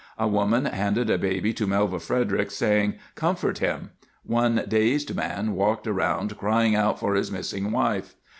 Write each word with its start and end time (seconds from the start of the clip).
A 0.17 0.27
woman 0.27 0.65
handed 0.65 1.11
a 1.11 1.19
baby 1.19 1.53
to 1.53 1.67
Melva 1.67 2.01
Fredericks, 2.01 2.55
saying, 2.55 2.95
"Comfort 3.13 3.59
him." 3.59 3.91
One 4.23 4.63
dazed 4.67 5.13
man 5.15 5.53
walked 5.53 5.85
around 5.85 6.39
crying 6.39 6.73
out 6.75 6.99
for 6.99 7.13
his 7.13 7.31
missing 7.31 7.71
wife. 7.71 8.15